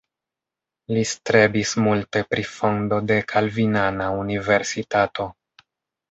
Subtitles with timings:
[0.95, 5.27] Li strebis multe pri fondo de kalvinana universitato.